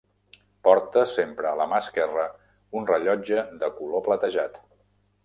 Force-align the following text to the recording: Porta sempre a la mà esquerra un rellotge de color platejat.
Porta 0.67 1.01
sempre 1.11 1.47
a 1.49 1.59
la 1.59 1.67
mà 1.73 1.81
esquerra 1.85 2.23
un 2.81 2.87
rellotge 2.93 3.45
de 3.65 3.71
color 3.77 4.03
platejat. 4.09 4.59